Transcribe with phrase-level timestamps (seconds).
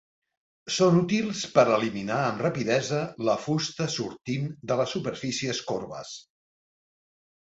[0.75, 6.15] Són útils per eliminar amb rapidesa la fusta sortint de les superfícies corbes.